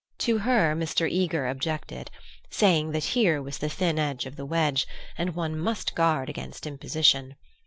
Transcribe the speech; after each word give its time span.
To 0.17 0.39
her 0.39 0.75
Mr. 0.75 1.07
Eager 1.07 1.45
objected, 1.47 2.09
saying 2.49 2.91
that 2.93 3.03
here 3.13 3.39
was 3.39 3.59
the 3.59 3.69
thin 3.69 3.99
edge 3.99 4.25
of 4.25 4.35
the 4.35 4.47
wedge, 4.47 4.87
and 5.15 5.35
one 5.35 5.55
must 5.59 5.93
guard 5.93 6.27
against 6.27 6.65
imposition. 6.65 7.35